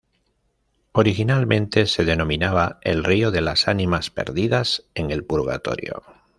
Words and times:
Originalmente 0.93 1.85
se 1.85 2.03
denominaba: 2.05 2.79
El 2.81 3.03
río 3.03 3.29
de 3.29 3.41
las 3.41 3.67
Ánimas 3.67 4.09
Perdidas 4.09 4.85
en 4.95 5.11
el 5.11 5.23
Purgatorio. 5.23 6.01